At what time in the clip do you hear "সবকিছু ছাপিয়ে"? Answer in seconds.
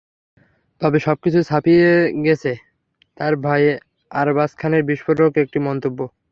0.99-1.89